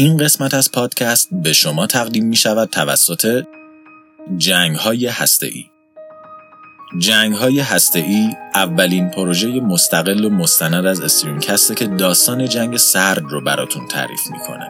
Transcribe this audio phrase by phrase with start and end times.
[0.00, 3.44] این قسمت از پادکست به شما تقدیم می شود توسط
[4.36, 5.64] جنگ های هسته ای.
[6.98, 13.22] جنگ های هسته ای اولین پروژه مستقل و مستند از استرینکسته که داستان جنگ سرد
[13.30, 14.68] رو براتون تعریف می‌کنه.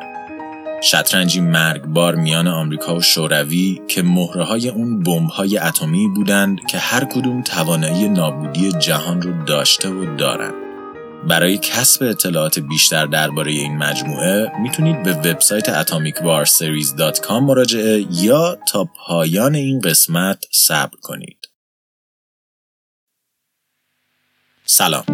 [0.82, 6.78] شطرنجی مرگبار میان آمریکا و شوروی که مهره های اون بمب های اتمی بودند که
[6.78, 10.67] هر کدوم توانایی نابودی جهان رو داشته و دارند.
[11.26, 19.54] برای کسب اطلاعات بیشتر درباره این مجموعه می‌تونید به وبسایت atomicwarseries.com مراجعه یا تا پایان
[19.54, 21.48] این قسمت صبر کنید.
[24.64, 25.04] سلام.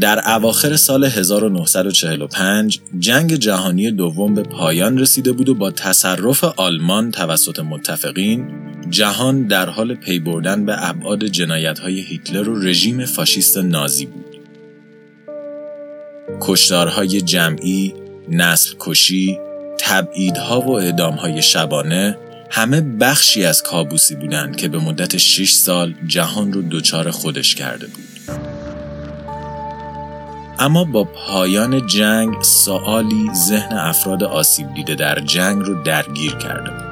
[0.00, 7.10] در اواخر سال 1945 جنگ جهانی دوم به پایان رسیده بود و با تصرف آلمان
[7.10, 8.48] توسط متفقین
[8.90, 11.22] جهان در حال پی بردن به ابعاد
[11.82, 14.24] های هیتلر و رژیم فاشیست نازی بود.
[16.40, 17.94] کشتارهای جمعی،
[18.28, 19.38] نسل کشی،
[19.78, 22.18] تبعیدها و اعدامهای شبانه
[22.50, 27.86] همه بخشی از کابوسی بودند که به مدت 6 سال جهان رو دچار خودش کرده
[27.86, 28.04] بود.
[30.58, 36.87] اما با پایان جنگ سوالی ذهن افراد آسیب دیده در جنگ رو درگیر کرده بود.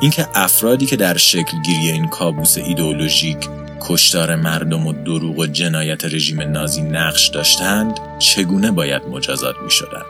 [0.00, 3.48] اینکه افرادی که در شکل گیری این کابوس ایدئولوژیک
[3.80, 10.02] کشتار مردم و دروغ و جنایت رژیم نازی نقش داشتند چگونه باید مجازات می شدن؟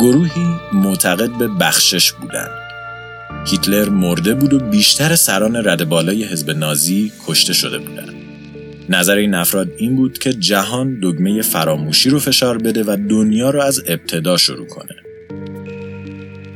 [0.00, 2.50] گروهی معتقد به بخشش بودند.
[3.46, 8.19] هیتلر مرده بود و بیشتر سران رد بالای حزب نازی کشته شده بودند.
[8.90, 13.60] نظر این افراد این بود که جهان دگمه فراموشی رو فشار بده و دنیا رو
[13.60, 14.94] از ابتدا شروع کنه.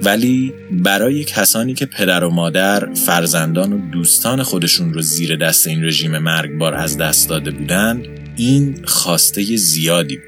[0.03, 5.85] ولی برای کسانی که پدر و مادر، فرزندان و دوستان خودشون رو زیر دست این
[5.85, 10.25] رژیم مرگبار از دست داده بودند، این خواسته زیادی بود.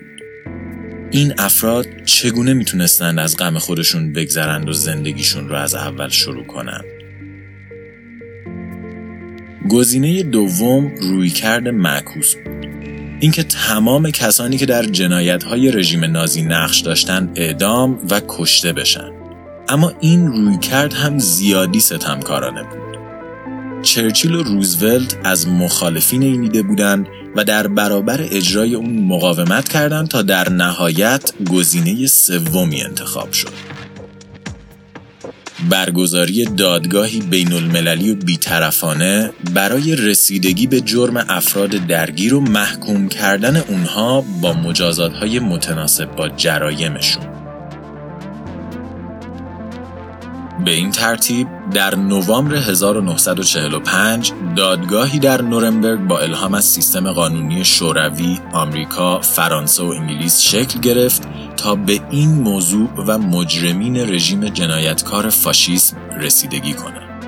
[1.10, 6.84] این افراد چگونه می‌تونستند از غم خودشون بگذرند و زندگیشون رو از اول شروع کنند؟
[9.68, 12.66] گزینه دوم رویکرد معکوس بود.
[13.20, 19.10] اینکه تمام کسانی که در جنایت های رژیم نازی نقش داشتند اعدام و کشته بشن.
[19.68, 22.86] اما این رویکرد هم زیادی ستمکارانه بود.
[23.82, 27.06] چرچیل و روزولت از مخالفین این ایده بودند
[27.36, 33.75] و در برابر اجرای اون مقاومت کردند تا در نهایت گزینه سومی انتخاب شد.
[35.70, 43.56] برگزاری دادگاهی بین المللی و بیطرفانه برای رسیدگی به جرم افراد درگیر و محکوم کردن
[43.56, 47.35] اونها با مجازات های متناسب با جرایمشون.
[50.66, 58.38] به این ترتیب در نوامبر 1945 دادگاهی در نورنبرگ با الهام از سیستم قانونی شوروی،
[58.52, 61.22] آمریکا، فرانسه و انگلیس شکل گرفت
[61.56, 67.26] تا به این موضوع و مجرمین رژیم جنایتکار فاشیسم رسیدگی کنند.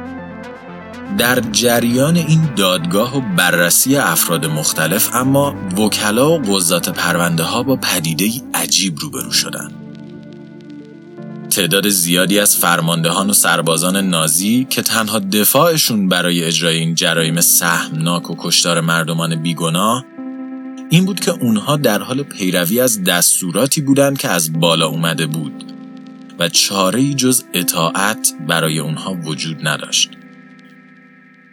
[1.18, 7.76] در جریان این دادگاه و بررسی افراد مختلف اما وکلا و قضات پرونده ها با
[7.76, 9.77] پدیده عجیب روبرو شدند.
[11.50, 18.30] تعداد زیادی از فرماندهان و سربازان نازی که تنها دفاعشون برای اجرای این جرایم سهمناک
[18.30, 20.04] و کشتار مردمان بیگناه
[20.90, 25.64] این بود که اونها در حال پیروی از دستوراتی بودند که از بالا اومده بود
[26.38, 30.17] و چاره جز اطاعت برای اونها وجود نداشت.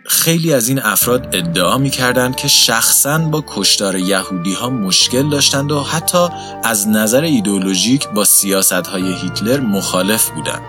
[0.08, 5.72] خیلی از این افراد ادعا می کردند که شخصا با کشتار یهودی ها مشکل داشتند
[5.72, 6.28] و حتی
[6.64, 10.62] از نظر ایدولوژیک با سیاست های هیتلر مخالف بودند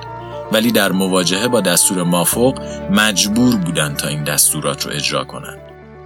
[0.52, 2.60] ولی در مواجهه با دستور مافوق
[2.91, 5.58] مجبور بودند تا این دستورات رو اجرا کنند.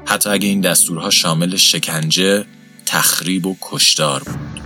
[0.06, 2.44] حتی اگه این دستورها شامل شکنجه،
[2.86, 4.60] تخریب و کشتار بود.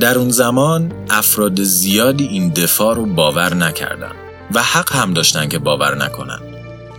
[0.00, 4.23] در اون زمان افراد زیادی این دفاع رو باور نکردند
[4.54, 6.54] و حق هم داشتن که باور نکنند.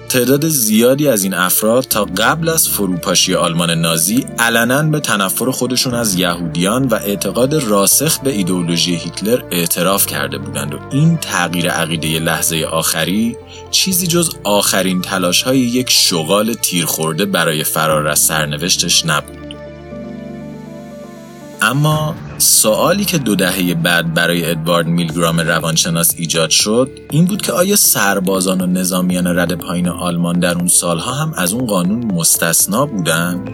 [0.10, 5.94] تعداد زیادی از این افراد تا قبل از فروپاشی آلمان نازی علنا به تنفر خودشون
[5.94, 12.20] از یهودیان و اعتقاد راسخ به ایدئولوژی هیتلر اعتراف کرده بودند و این تغییر عقیده
[12.20, 13.38] لحظه آخری
[13.72, 19.45] چیزی جز آخرین تلاش های یک شغال تیرخورده برای فرار از سرنوشتش نبود.
[21.62, 27.52] اما سوالی که دو دهه بعد برای ادوارد میلگرام روانشناس ایجاد شد این بود که
[27.52, 32.86] آیا سربازان و نظامیان رد پایین آلمان در اون سالها هم از اون قانون مستثنا
[32.86, 33.50] بودند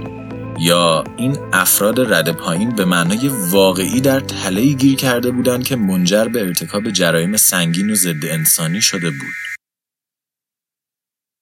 [0.60, 6.26] یا این افراد رد پایین به معنای واقعی در تله گیر کرده بودند که منجر
[6.26, 9.51] به ارتکاب جرایم سنگین و ضد انسانی شده بود؟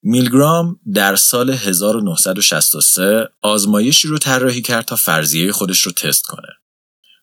[0.04, 6.48] میلگرام در سال 1963 آزمایشی رو طراحی کرد تا فرضیه خودش رو تست کنه.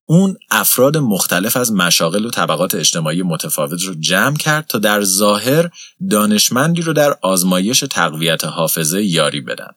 [0.09, 5.71] اون افراد مختلف از مشاغل و طبقات اجتماعی متفاوت رو جمع کرد تا در ظاهر
[6.11, 9.71] دانشمندی رو در آزمایش تقویت حافظه یاری بدن.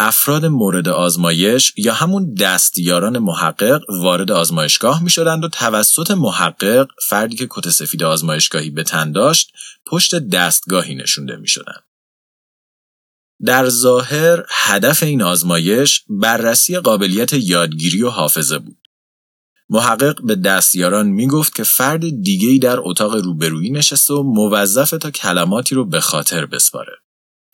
[0.00, 7.36] افراد مورد آزمایش یا همون دستیاران محقق وارد آزمایشگاه می شدند و توسط محقق فردی
[7.36, 9.52] که کت سفید آزمایشگاهی به تن داشت
[9.86, 11.80] پشت دستگاهی نشونده می شدن.
[13.44, 18.78] در ظاهر هدف این آزمایش بررسی قابلیت یادگیری و حافظه بود.
[19.70, 25.10] محقق به دستیاران می گفت که فرد دیگهی در اتاق روبرویی نشسته و موظف تا
[25.10, 26.92] کلماتی رو به خاطر بسپاره.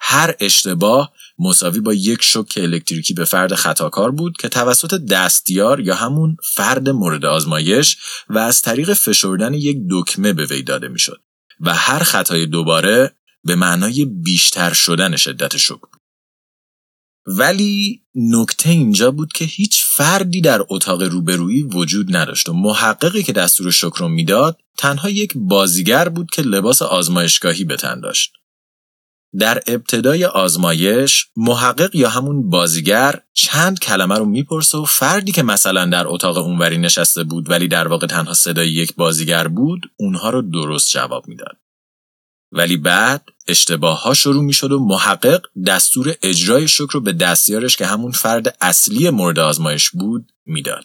[0.07, 5.95] هر اشتباه مساوی با یک شوک الکتریکی به فرد خطاکار بود که توسط دستیار یا
[5.95, 7.97] همون فرد مورد آزمایش
[8.29, 11.21] و از طریق فشردن یک دکمه به وی داده می‌شد
[11.61, 16.01] و هر خطای دوباره به معنای بیشتر شدن شدت شوک بود.
[17.27, 23.33] ولی نکته اینجا بود که هیچ فردی در اتاق روبرویی وجود نداشت و محققی که
[23.33, 28.33] دستور شکر می‌داد تنها یک بازیگر بود که لباس آزمایشگاهی به تن داشت.
[29.39, 35.87] در ابتدای آزمایش محقق یا همون بازیگر چند کلمه رو می‌پرسه و فردی که مثلا
[35.87, 40.43] در اتاق اونوری نشسته بود ولی در واقع تنها صدای یک بازیگر بود اونها رو
[40.43, 41.57] درست جواب می‌داد.
[42.53, 47.87] ولی بعد اشتباه ها شروع می و محقق دستور اجرای شکر رو به دستیارش که
[47.87, 50.85] همون فرد اصلی مورد آزمایش بود می‌داد.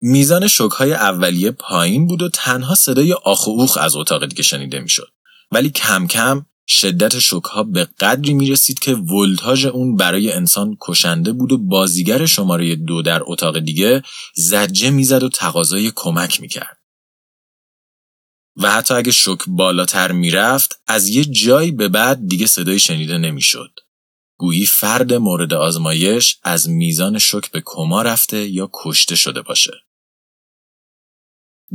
[0.00, 4.80] میزان های اولیه پایین بود و تنها صدای آخ و اوخ از اتاق دیگه شنیده
[4.80, 5.12] می‌شد.
[5.52, 7.14] ولی کم کم شدت
[7.44, 12.76] ها به قدری می رسید که ولتاژ اون برای انسان کشنده بود و بازیگر شماره
[12.76, 14.02] دو در اتاق دیگه
[14.34, 16.78] زجه می‌زد و تقاضای کمک می‌کرد.
[18.56, 23.70] و حتی اگه شک بالاتر می‌رفت از یه جایی به بعد دیگه صدای شنیده نمی‌شد.
[24.38, 29.72] گویی فرد مورد آزمایش از میزان شک به کما رفته یا کشته شده باشه.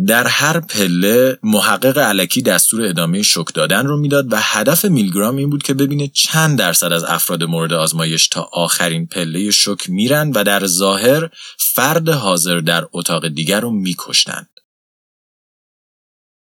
[0.06, 5.50] در هر پله محقق علکی دستور ادامه شک دادن رو می‌داد و هدف میلگرام این
[5.50, 10.44] بود که ببینه چند درصد از افراد مورد آزمایش تا آخرین پله شک میرن و
[10.44, 14.50] در ظاهر فرد حاضر در اتاق دیگر رو میکشتند.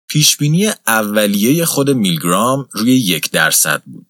[0.08, 4.06] پیشبینی اولیه خود میلگرام روی یک درصد بود.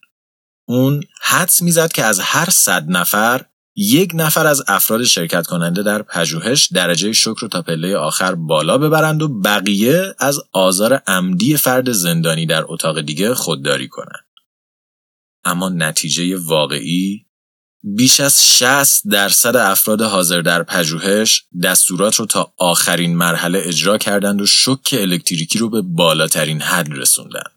[0.68, 3.46] اون حدس می‌زد که از هر صد نفر
[3.76, 8.78] یک نفر از افراد شرکت کننده در پژوهش درجه شکر رو تا پله آخر بالا
[8.78, 14.26] ببرند و بقیه از آزار عمدی فرد زندانی در اتاق دیگه خودداری کنند.
[15.44, 17.26] اما نتیجه واقعی
[17.82, 24.40] بیش از 60 درصد افراد حاضر در پژوهش دستورات رو تا آخرین مرحله اجرا کردند
[24.40, 27.50] و شک الکتریکی رو به بالاترین حد رسوندند.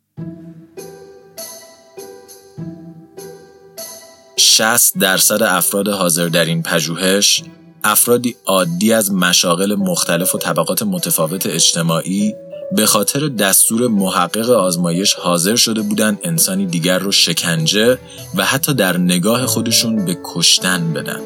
[4.39, 7.43] 60 درصد افراد حاضر در این پژوهش
[7.83, 12.33] افرادی عادی از مشاغل مختلف و طبقات متفاوت اجتماعی
[12.71, 17.97] به خاطر دستور محقق آزمایش حاضر شده بودند انسانی دیگر رو شکنجه
[18.35, 21.21] و حتی در نگاه خودشون به کشتن بدن.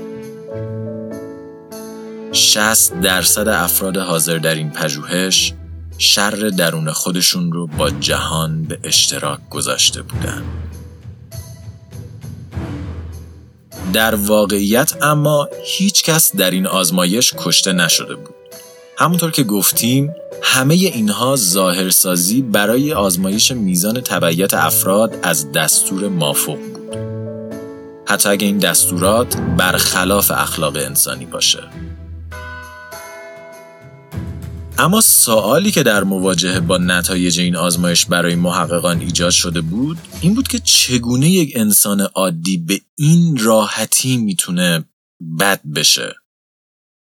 [2.32, 5.54] 60 درصد افراد حاضر در این پژوهش
[5.98, 10.73] شر درون خودشون رو با جهان به اشتراک گذاشته بودند.
[13.94, 18.36] در واقعیت اما هیچ کس در این آزمایش کشته نشده بود.
[18.98, 26.96] همونطور که گفتیم همه اینها ظاهرسازی برای آزمایش میزان تبعیت افراد از دستور مافوق بود.
[28.08, 31.60] حتی اگه این دستورات برخلاف اخلاق انسانی باشه.
[34.78, 40.34] اما سوالی که در مواجهه با نتایج این آزمایش برای محققان ایجاد شده بود این
[40.34, 44.84] بود که چگونه یک انسان عادی به این راحتی می‌تونه
[45.40, 46.16] بد بشه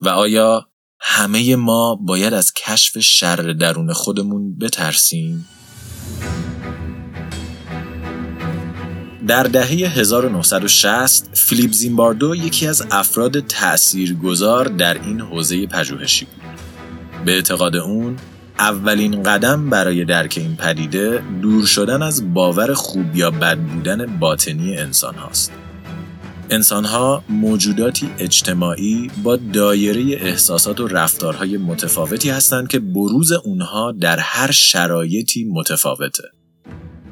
[0.00, 0.68] و آیا
[1.00, 5.48] همه ما باید از کشف شر درون خودمون بترسیم؟
[9.26, 16.47] در دهه 1960 فیلیپ زیمباردو یکی از افراد تأثیرگذار در این حوزه پژوهشی بود.
[17.24, 18.16] به اعتقاد اون
[18.58, 24.76] اولین قدم برای درک این پدیده دور شدن از باور خوب یا بد بودن باطنی
[24.76, 25.52] انسان هاست.
[26.50, 34.18] انسان ها موجوداتی اجتماعی با دایره احساسات و رفتارهای متفاوتی هستند که بروز اونها در
[34.18, 36.24] هر شرایطی متفاوته.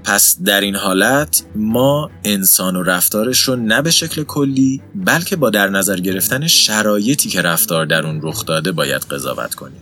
[0.05, 5.51] پس در این حالت ما انسان و رفتارش رو نه به شکل کلی بلکه با
[5.51, 9.81] در نظر گرفتن شرایطی که رفتار در اون رخ داده باید قضاوت کنیم.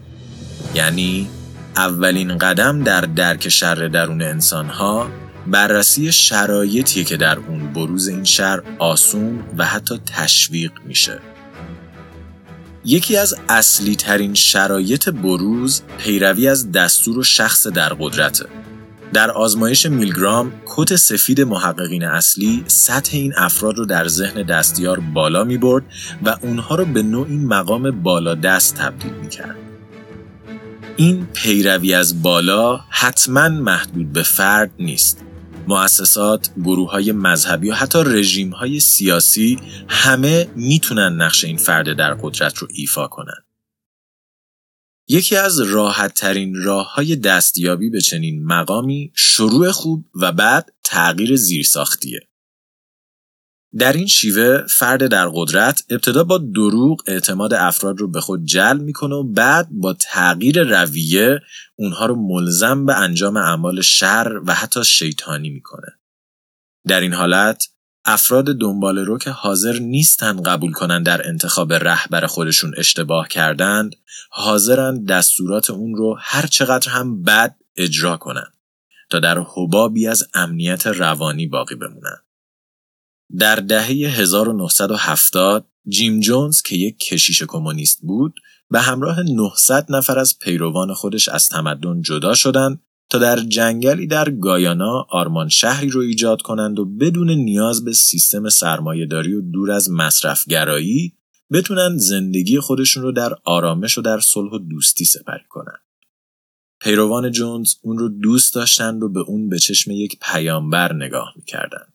[0.74, 1.28] یعنی
[1.76, 5.10] اولین قدم در درک شر درون انسان ها
[5.46, 11.18] بررسی شرایطیه که در اون بروز این شر آسون و حتی تشویق میشه.
[12.84, 18.46] یکی از اصلی ترین شرایط بروز پیروی از دستور و شخص در قدرته.
[19.12, 25.44] در آزمایش میلگرام کت سفید محققین اصلی سطح این افراد رو در ذهن دستیار بالا
[25.44, 25.84] می برد
[26.22, 29.73] و اونها رو به نوعی مقام بالا دست تبدیل می کرد.
[30.96, 35.24] این پیروی از بالا حتما محدود به فرد نیست.
[35.68, 39.58] مؤسسات، گروه های مذهبی و حتی رژیم های سیاسی
[39.88, 43.44] همه می‌تونن نقش این فرد در قدرت رو ایفا کنن.
[45.08, 51.36] یکی از راحت ترین راه های دستیابی به چنین مقامی شروع خوب و بعد تغییر
[51.36, 52.20] زیرساختیه.
[53.78, 58.82] در این شیوه فرد در قدرت ابتدا با دروغ اعتماد افراد رو به خود جلب
[58.82, 61.40] می‌کنه و بعد با تغییر رویه
[61.76, 65.88] اونها رو ملزم به انجام اعمال شر و حتی شیطانی می‌کنه.
[66.86, 67.68] در این حالت
[68.04, 73.96] افراد دنبال رو که حاضر نیستن قبول کنن در انتخاب رهبر خودشون اشتباه کردند
[74.30, 78.52] حاضرن دستورات اون رو هر چقدر هم بد اجرا کنن
[79.10, 82.23] تا در حبابی از امنیت روانی باقی بمونن.
[83.38, 90.38] در دهه 1970 جیم جونز که یک کشیش کمونیست بود به همراه 900 نفر از
[90.38, 96.42] پیروان خودش از تمدن جدا شدند تا در جنگلی در گایانا آرمان شهری رو ایجاد
[96.42, 101.12] کنند و بدون نیاز به سیستم سرمایهداری و دور از مصرفگرایی
[101.52, 105.80] بتونن زندگی خودشون رو در آرامش و در صلح و دوستی سپری کنند.
[106.80, 111.93] پیروان جونز اون رو دوست داشتند و به اون به چشم یک پیامبر نگاه می‌کردند.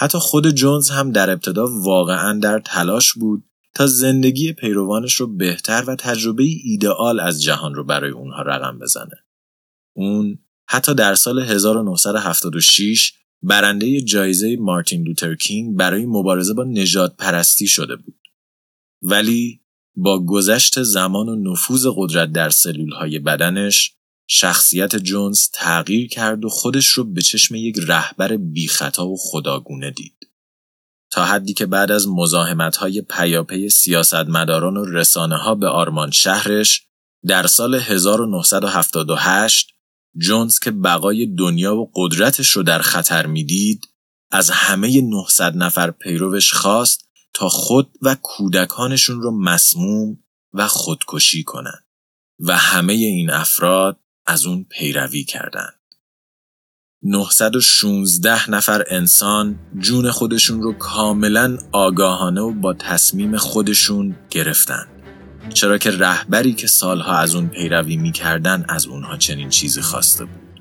[0.00, 5.84] حتی خود جونز هم در ابتدا واقعا در تلاش بود تا زندگی پیروانش رو بهتر
[5.86, 9.24] و تجربه ایدئال از جهان رو برای اونها رقم بزنه.
[9.96, 10.38] اون
[10.68, 13.12] حتی در سال 1976
[13.42, 18.18] برنده جایزه مارتین لوتر کینگ برای مبارزه با نجات پرستی شده بود.
[19.02, 19.60] ولی
[19.96, 23.97] با گذشت زمان و نفوذ قدرت در سلول های بدنش
[24.30, 30.18] شخصیت جونز تغییر کرد و خودش رو به چشم یک رهبر بیخطا و خداگونه دید.
[31.10, 36.86] تا حدی که بعد از مزاحمت های پیاپی سیاستمداران و رسانه ها به آرمان شهرش
[37.26, 39.68] در سال 1978
[40.16, 43.88] جونز که بقای دنیا و قدرتش رو در خطر می‌دید
[44.30, 51.84] از همه 900 نفر پیروش خواست تا خود و کودکانشون رو مسموم و خودکشی کنند
[52.38, 55.74] و همه این افراد از اون پیروی کردند.
[57.02, 64.88] 916 نفر انسان جون خودشون رو کاملا آگاهانه و با تصمیم خودشون گرفتند.
[65.54, 70.60] چرا که رهبری که سالها از اون پیروی می‌کردن از اونها چنین چیزی خواسته بود.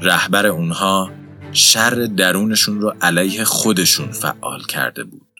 [0.00, 1.10] رهبر اونها
[1.52, 5.33] شر درونشون رو علیه خودشون فعال کرده بود.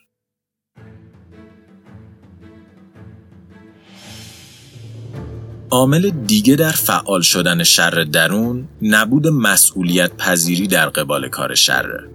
[5.75, 12.09] عامل دیگه در فعال شدن شر درون نبود مسئولیت پذیری در قبال کار شره.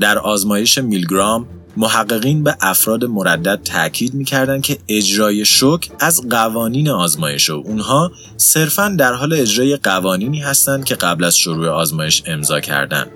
[0.00, 7.50] در آزمایش میلگرام محققین به افراد مردد تاکید می‌کردند که اجرای شک از قوانین آزمایش
[7.50, 13.10] و اونها صرفا در حال اجرای قوانینی هستند که قبل از شروع آزمایش امضا کردند.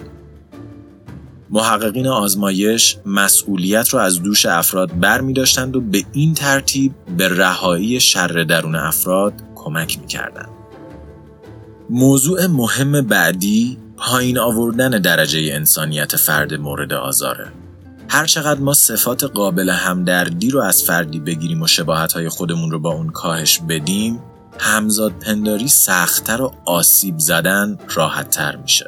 [1.50, 7.28] محققین آزمایش مسئولیت را از دوش افراد بر می داشتند و به این ترتیب به
[7.28, 10.48] رهایی شر درون افراد کمک می کردند.
[11.90, 17.52] موضوع مهم بعدی پایین آوردن درجه انسانیت فرد مورد آزاره.
[18.08, 21.66] هرچقدر ما صفات قابل همدردی رو از فردی بگیریم و
[22.14, 24.20] های خودمون رو با اون کاهش بدیم
[24.58, 28.86] همزاد پنداری سختتر و آسیب زدن راحتتر میشه.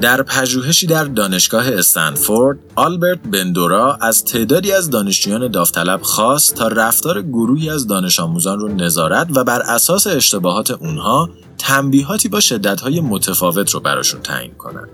[0.00, 7.22] در پژوهشی در دانشگاه استنفورد، آلبرت بندورا از تعدادی از دانشجویان داوطلب خواست تا رفتار
[7.22, 13.70] گروهی از دانش آموزان رو نظارت و بر اساس اشتباهات اونها تنبیهاتی با شدتهای متفاوت
[13.70, 14.88] رو براشون تعیین کنند.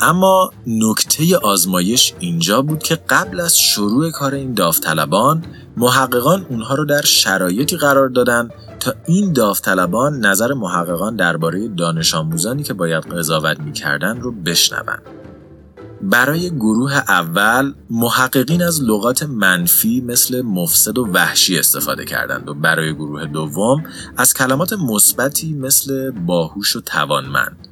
[0.00, 5.44] اما نکته آزمایش اینجا بود که قبل از شروع کار این داوطلبان
[5.76, 8.48] محققان اونها رو در شرایطی قرار دادن
[8.80, 15.02] تا این داوطلبان نظر محققان درباره دانش آموزانی که باید قضاوت می‌کردن رو بشنوند.
[16.02, 22.94] برای گروه اول محققین از لغات منفی مثل مفسد و وحشی استفاده کردند و برای
[22.94, 23.84] گروه دوم
[24.16, 27.68] از کلمات مثبتی مثل باهوش و توانمند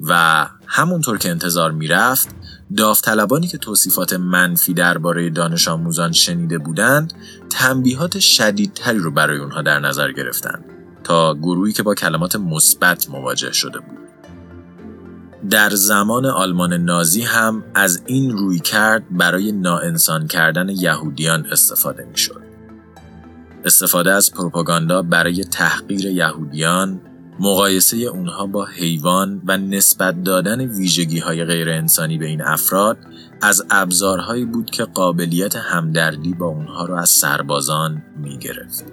[0.00, 2.28] و همونطور که انتظار می‌رفت
[2.76, 7.12] داوطلبانی که توصیفات منفی درباره دانش آموزان شنیده بودند
[7.50, 10.64] تنبیهات شدیدتری رو برای اونها در نظر گرفتند
[11.04, 13.98] تا گروهی که با کلمات مثبت مواجه شده بود.
[15.50, 22.16] در زمان آلمان نازی هم از این روی کرد برای ناانسان کردن یهودیان استفاده می
[22.18, 22.42] شد.
[23.64, 27.00] استفاده از پروپاگاندا برای تحقیر یهودیان،
[27.40, 32.98] مقایسه اونها با حیوان و نسبت دادن ویژگی های غیر انسانی به این افراد
[33.42, 38.84] از ابزارهایی بود که قابلیت همدردی با اونها را از سربازان می گرفت.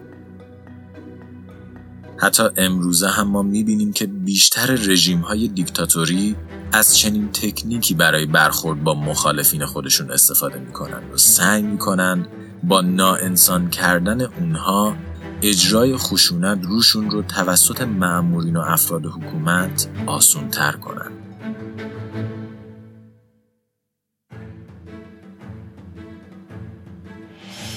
[2.17, 6.35] حتی امروزه هم ما می‌بینیم که بیشتر رژیم های دیکتاتوری
[6.71, 12.27] از چنین تکنیکی برای برخورد با مخالفین خودشون استفاده می‌کنند و سعی می‌کنند
[12.63, 14.95] با ناانسان کردن اونها
[15.41, 21.11] اجرای خشونت روشون رو توسط معمورین و افراد حکومت آسون تر کنند.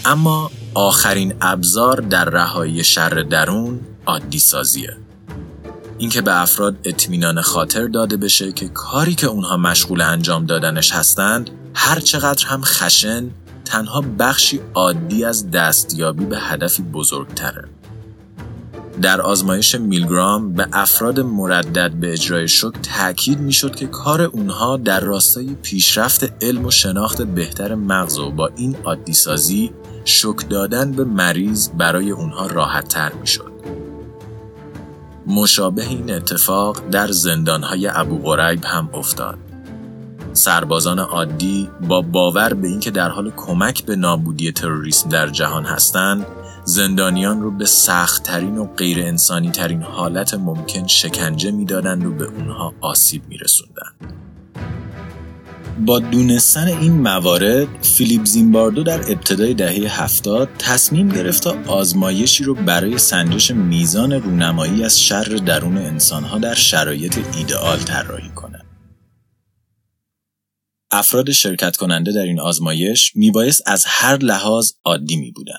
[0.05, 4.97] اما آخرین ابزار در رهایی شر درون عادی سازیه.
[5.99, 11.51] اینکه به افراد اطمینان خاطر داده بشه که کاری که اونها مشغول انجام دادنش هستند
[11.75, 13.31] هر چقدر هم خشن
[13.69, 17.69] تنها بخشی عادی از دستیابی به هدفی بزرگتره.
[19.03, 25.01] در آزمایش میلگرام به افراد مردد به اجرای شک تاکید می‌شد که کار اونها در
[25.01, 29.71] راستای پیشرفت علم و شناخت بهتر مغز و با این عادی سازی
[30.05, 33.53] شک دادن به مریض برای اونها راحت تر می‌شد.
[35.27, 39.48] مشابه این اتفاق در زندانهای ابو غریب هم افتاد.
[40.33, 46.27] سربازان عادی با باور به اینکه در حال کمک به نابودی تروریسم در جهان هستند،
[46.65, 52.75] زندانیان رو به سختترین و غیر انسانی ترین حالت ممکن شکنجه می‌دادند و به اونها
[52.81, 54.19] آسیب میرسوندند.
[55.87, 62.55] با دونستن این موارد فیلیپ زیمباردو در ابتدای دهه هفتاد تصمیم گرفت تا آزمایشی رو
[62.55, 68.58] برای سنجش میزان رونمایی از شر درون انسانها در شرایط ایدئال طراحی کنه.
[70.91, 75.59] افراد شرکت کننده در این آزمایش میبایست از هر لحاظ عادی می بودن.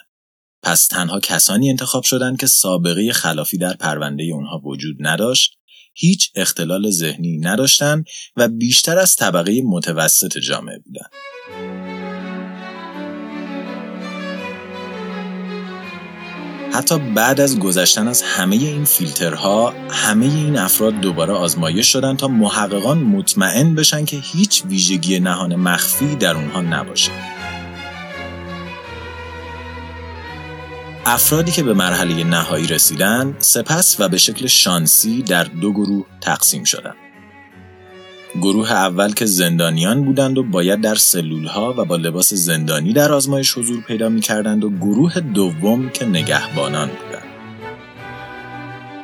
[0.63, 5.59] پس تنها کسانی انتخاب شدند که سابقه خلافی در پرونده اونها وجود نداشت
[5.93, 11.88] هیچ اختلال ذهنی نداشتند و بیشتر از طبقه متوسط جامعه بودند.
[16.73, 22.27] حتی بعد از گذشتن از همه این فیلترها همه این افراد دوباره آزمایش شدن تا
[22.27, 27.11] محققان مطمئن بشن که هیچ ویژگی نهان مخفی در اونها نباشه.
[31.05, 36.63] افرادی که به مرحله نهایی رسیدن سپس و به شکل شانسی در دو گروه تقسیم
[36.63, 37.08] شدند.
[38.35, 43.57] گروه اول که زندانیان بودند و باید در سلولها و با لباس زندانی در آزمایش
[43.57, 47.23] حضور پیدا می کردند و گروه دوم که نگهبانان بودند.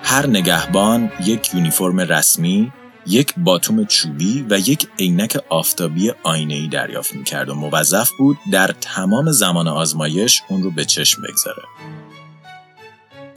[0.03, 2.71] هر نگهبان یک یونیفرم رسمی،
[3.07, 9.31] یک باتوم چوبی و یک عینک آفتابی آینه‌ای دریافت می‌کرد و موظف بود در تمام
[9.31, 11.63] زمان آزمایش اون رو به چشم بگذاره.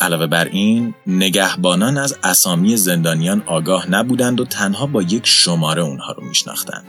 [0.00, 6.12] علاوه بر این نگهبانان از اسامی زندانیان آگاه نبودند و تنها با یک شماره اونها
[6.12, 6.84] رو میشناختند.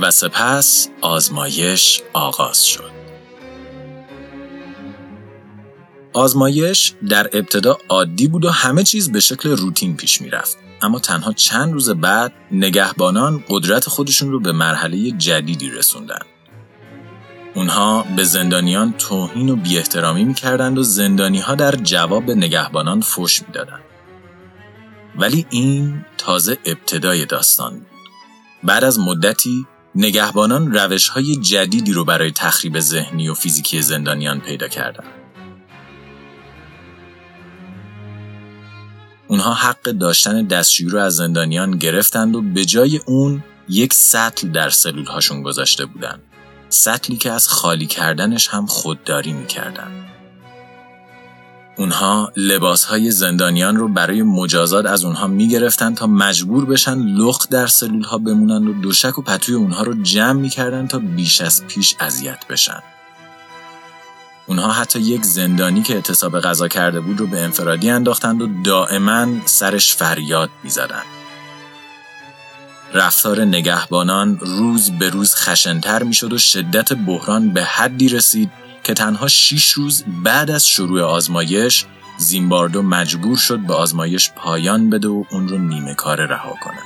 [0.00, 2.90] و سپس آزمایش آغاز شد.
[6.12, 10.58] آزمایش در ابتدا عادی بود و همه چیز به شکل روتین پیش می‌رفت.
[10.82, 16.18] اما تنها چند روز بعد نگهبانان قدرت خودشون رو به مرحله جدیدی رسوندن.
[17.56, 23.00] اونها به زندانیان توهین و بی احترامی می‌کردند و زندانی ها در جواب به نگهبانان
[23.00, 23.82] فش می‌دادند.
[25.18, 27.86] ولی این تازه ابتدای داستان بود.
[28.64, 34.68] بعد از مدتی نگهبانان روش های جدیدی رو برای تخریب ذهنی و فیزیکی زندانیان پیدا
[34.68, 35.12] کردند.
[39.28, 44.70] اونها حق داشتن دستشویی رو از زندانیان گرفتند و به جای اون یک سطل در
[44.70, 46.22] سلول هاشون گذاشته بودند.
[46.76, 50.06] سطلی که از خالی کردنش هم خودداری می‌کردن.
[51.78, 57.66] اونها لباس های زندانیان رو برای مجازات از اونها می‌گرفتن تا مجبور بشن لخت در
[57.66, 61.94] سلول ها بمونن و دوشک و پتوی اونها رو جمع می‌کردن تا بیش از پیش
[62.00, 62.82] اذیت بشن.
[64.46, 69.26] اونها حتی یک زندانی که اعتصاب غذا کرده بود رو به انفرادی انداختند و دائما
[69.44, 71.15] سرش فریاد می‌زدند.
[72.96, 78.50] رفتار نگهبانان روز به روز خشنتر می‌شد و شدت بحران به حدی رسید
[78.84, 81.84] که تنها 6 روز بعد از شروع آزمایش
[82.18, 86.82] زیمباردو مجبور شد به آزمایش پایان بده و اون رو نیمه کار رها کنه.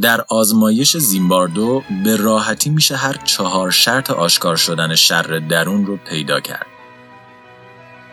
[0.00, 6.40] در آزمایش زیمباردو به راحتی میشه هر چهار شرط آشکار شدن شر درون رو پیدا
[6.40, 6.71] کرد.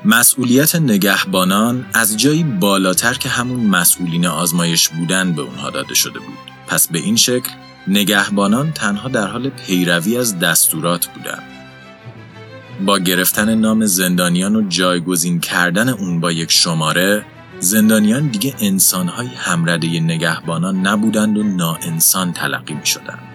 [0.06, 6.38] مسئولیت نگهبانان از جایی بالاتر که همون مسئولین آزمایش بودن به اونها داده شده بود.
[6.68, 7.50] پس به این شکل
[7.88, 11.44] نگهبانان تنها در حال پیروی از دستورات بودند.
[12.86, 17.26] با گرفتن نام زندانیان و جایگزین کردن اون با یک شماره
[17.60, 23.29] زندانیان دیگه انسانهای همرده نگهبانان نبودند و ناانسان تلقی می شدند.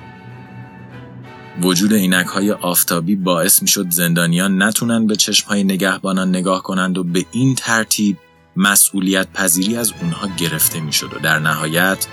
[1.62, 6.98] وجود اینک های آفتابی باعث می شد زندانیان نتونن به چشم های نگهبانان نگاه کنند
[6.98, 8.16] و به این ترتیب
[8.56, 12.06] مسئولیت پذیری از اونها گرفته می شد و در نهایت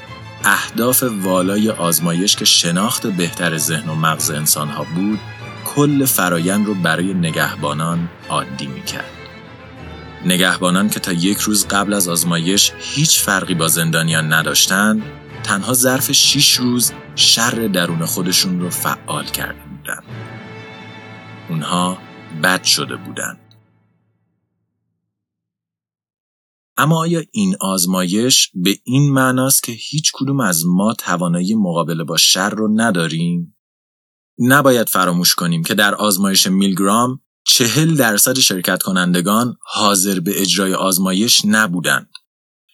[0.43, 5.19] اهداف والای آزمایش که شناخت بهتر ذهن و مغز انسانها بود
[5.65, 9.11] کل فرایند رو برای نگهبانان عادی می کرد.
[10.25, 15.01] نگهبانان که تا یک روز قبل از آزمایش هیچ فرقی با زندانیان نداشتند
[15.43, 20.03] تنها ظرف شیش روز شر درون خودشون رو فعال کرده بودند.
[21.49, 21.97] اونها
[22.43, 23.39] بد شده بودند.
[26.77, 32.17] اما آیا این آزمایش به این معناست که هیچ کدوم از ما توانایی مقابله با
[32.17, 33.55] شر رو نداریم؟
[34.39, 41.41] نباید فراموش کنیم که در آزمایش میلگرام چهل درصد شرکت کنندگان حاضر به اجرای آزمایش
[41.45, 42.09] نبودند.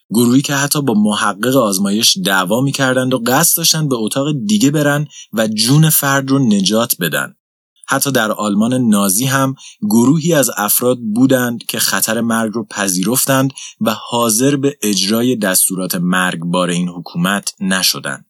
[0.09, 5.07] گروهی که حتی با محقق آزمایش دعوا می‌کردند و قصد داشتند به اتاق دیگه برن
[5.33, 7.33] و جون فرد رو نجات بدن.
[7.89, 13.95] حتی در آلمان نازی هم گروهی از افراد بودند که خطر مرگ رو پذیرفتند و
[14.09, 18.25] حاضر به اجرای دستورات مرگبار این حکومت نشدند.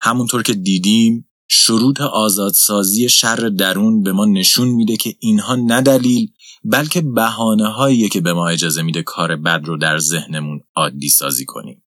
[0.00, 6.28] همونطور که دیدیم شروط آزادسازی شر درون به ما نشون میده که اینها نه دلیل
[6.70, 11.44] بلکه بهانه هایی که به ما اجازه میده کار بد رو در ذهنمون عادی سازی
[11.44, 11.82] کنیم.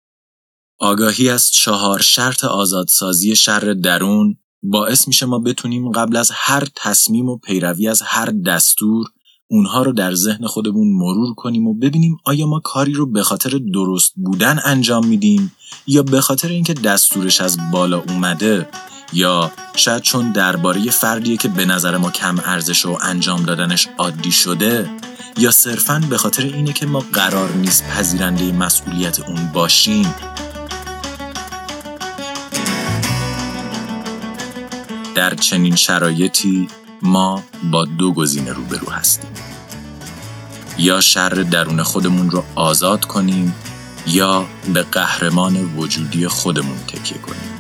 [0.80, 7.30] آگاهی از چهار شرط آزادسازی شر درون باعث میشه ما بتونیم قبل از هر تصمیم
[7.30, 9.08] و پیروی از هر دستور
[9.52, 13.60] اونها رو در ذهن خودمون مرور کنیم و ببینیم آیا ما کاری رو به خاطر
[13.74, 15.52] درست بودن انجام میدیم
[15.88, 18.70] یا به خاطر اینکه دستورش از بالا اومده
[19.14, 24.32] یا شاید چون درباره فردیه که به نظر ما کم ارزش و انجام دادنش عادی
[24.32, 24.90] شده
[25.38, 30.16] یا صرفا به خاطر اینه که ما قرار نیست پذیرنده مسئولیت اون باشیم.
[35.16, 36.68] در چنین شرایطی
[37.02, 39.32] ما با دو گزینه روبرو هستیم.
[40.78, 43.56] یا شر درون خودمون رو آزاد کنیم
[44.08, 47.59] یا به قهرمان وجودی خودمون تکیه کنیم.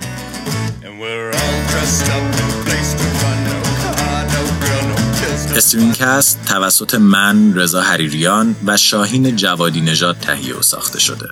[5.55, 11.25] استرینکست توسط من رضا حریریان و شاهین جوادی نژاد تهیه و ساخته شده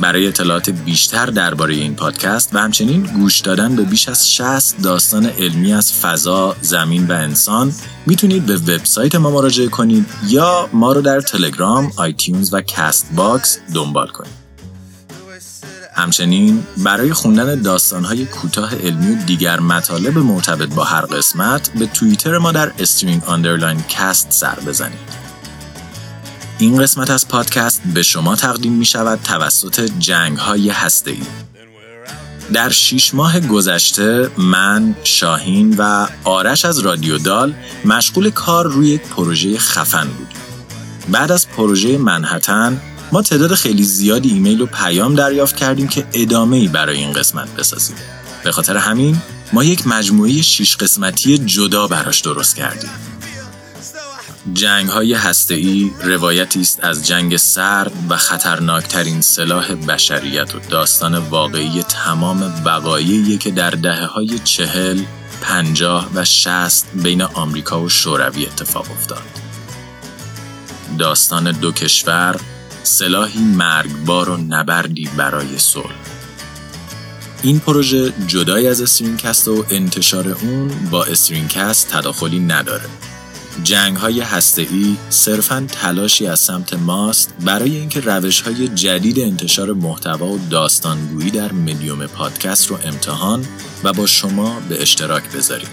[0.00, 5.26] برای اطلاعات بیشتر درباره این پادکست و همچنین گوش دادن به بیش از 60 داستان
[5.26, 7.72] علمی از فضا، زمین و انسان
[8.06, 14.08] می‌تونید به وبسایت ما مراجعه کنید یا ما رو در تلگرام، iTunes و Castbox دنبال
[14.08, 14.41] کنید.
[15.94, 22.38] همچنین برای خوندن داستانهای کوتاه علمی و دیگر مطالب مرتبط با هر قسمت به توییتر
[22.38, 25.22] ما در String underline cast سر بزنید.
[26.58, 31.22] این قسمت از پادکست به شما تقدیم می شود توسط جنگ های هسته ای.
[32.52, 39.02] در شیش ماه گذشته من، شاهین و آرش از رادیو دال مشغول کار روی یک
[39.02, 40.36] پروژه خفن بودیم.
[41.08, 42.80] بعد از پروژه منحتن
[43.12, 47.56] ما تعداد خیلی زیادی ایمیل و پیام دریافت کردیم که ادامه ای برای این قسمت
[47.56, 47.96] بسازیم.
[48.44, 49.16] به خاطر همین
[49.52, 52.90] ما یک مجموعه شیش قسمتی جدا براش درست کردیم.
[54.54, 55.16] جنگ های
[55.50, 63.38] ای روایتی است از جنگ سرد و خطرناکترین سلاح بشریت و داستان واقعی تمام وقایعی
[63.38, 65.02] که در دهه های چهل،
[65.42, 69.22] پنجاه و شست بین آمریکا و شوروی اتفاق افتاد.
[70.98, 72.40] داستان دو کشور
[72.82, 75.94] سلاحی مرگبار و نبردی برای صلح.
[77.42, 82.84] این پروژه جدای از استرینکست و انتشار اون با استرینکست تداخلی نداره.
[83.64, 84.66] جنگ های هسته
[85.10, 91.52] صرفا تلاشی از سمت ماست برای اینکه روش های جدید انتشار محتوا و داستانگویی در
[91.52, 93.46] مدیوم پادکست رو امتحان
[93.84, 95.68] و با شما به اشتراک بذاریم.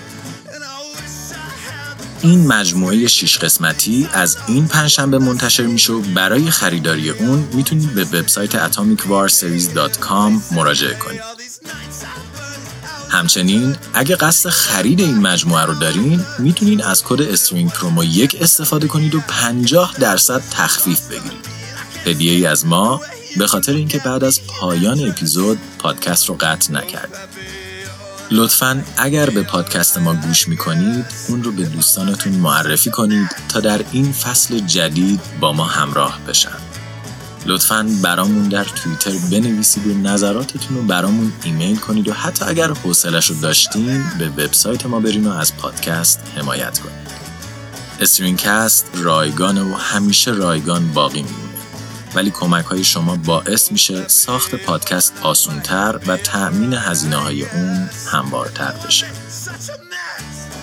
[2.22, 8.04] این مجموعه شیش قسمتی از این پنجشنبه منتشر میشه و برای خریداری اون می‌تونید به
[8.04, 11.22] وبسایت atomicwarseries.com مراجعه کنید.
[13.10, 18.88] همچنین اگه قصد خرید این مجموعه رو دارین می‌تونین از کد استرینگ پرومو یک استفاده
[18.88, 21.46] کنید و 50 درصد تخفیف بگیرید.
[22.06, 23.02] هدیه ای از ما
[23.38, 27.30] به خاطر اینکه بعد از پایان اپیزود پادکست رو قطع نکرد.
[28.32, 33.86] لطفا اگر به پادکست ما گوش می‌کنید اون رو به دوستانتون معرفی کنید تا در
[33.92, 36.58] این فصل جدید با ما همراه بشن.
[37.46, 43.30] لطفا برامون در توییتر بنویسید و نظراتتون رو برامون ایمیل کنید و حتی اگر حوصلش
[43.30, 47.10] رو داشتین به وبسایت ما برین و از پادکست حمایت کنید.
[48.00, 51.49] استرینکست رایگانه و همیشه رایگان باقی میمونه.
[52.16, 58.74] ولی کمک های شما باعث میشه ساخت پادکست آسونتر و تأمین هزینه های اون هموارتر
[58.88, 59.06] بشه.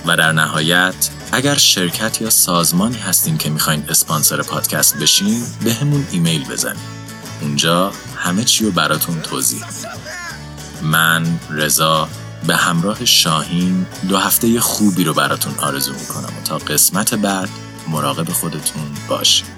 [0.06, 6.06] و در نهایت اگر شرکت یا سازمانی هستین که می‌خواین اسپانسر پادکست بشین به همون
[6.10, 6.96] ایمیل بزنید
[7.40, 9.64] اونجا همه چی رو براتون توضیح
[10.82, 12.08] من رضا
[12.46, 17.48] به همراه شاهین دو هفته خوبی رو براتون آرزو می‌کنم و تا قسمت بعد
[17.88, 19.55] مراقب خودتون باشید